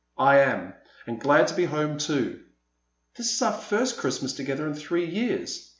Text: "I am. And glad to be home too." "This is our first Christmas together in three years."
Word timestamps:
"I 0.17 0.39
am. 0.39 0.73
And 1.05 1.21
glad 1.21 1.47
to 1.49 1.53
be 1.53 1.65
home 1.65 1.99
too." 1.99 2.39
"This 3.17 3.35
is 3.35 3.41
our 3.43 3.53
first 3.53 3.99
Christmas 3.99 4.33
together 4.33 4.65
in 4.65 4.73
three 4.73 5.05
years." 5.05 5.69